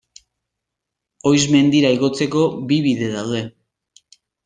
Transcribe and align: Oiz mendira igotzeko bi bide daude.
Oiz 1.33 1.43
mendira 1.57 1.93
igotzeko 1.99 2.49
bi 2.73 2.83
bide 2.89 3.15
daude. 3.17 3.47